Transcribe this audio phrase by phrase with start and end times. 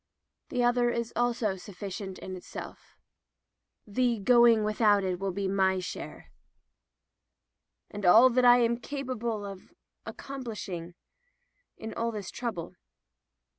[0.49, 2.97] The other is also sufficient in itself.
[3.85, 6.31] The going without it will be my share—
[7.93, 9.71] ^and all that Fm capable of
[10.07, 10.95] accomplishing—
[11.77, 12.73] in this trouble."